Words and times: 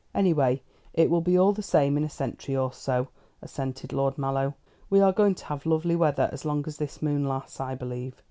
"Any 0.15 0.33
way 0.33 0.63
it 0.95 1.11
will 1.11 1.21
be 1.21 1.37
all 1.37 1.53
the 1.53 1.61
same 1.61 1.95
in 1.95 2.03
a 2.03 2.09
century 2.09 2.57
or 2.57 2.73
so," 2.73 3.09
assented 3.43 3.93
Lord 3.93 4.17
Mallow. 4.17 4.55
"We 4.89 4.99
are 4.99 5.13
going 5.13 5.35
to 5.35 5.45
have 5.45 5.63
lovely 5.67 5.95
weather 5.95 6.27
as 6.31 6.43
long 6.43 6.63
as 6.65 6.77
this 6.77 7.03
moon 7.03 7.29
lasts, 7.29 7.59
I 7.61 7.75
believe. 7.75 8.15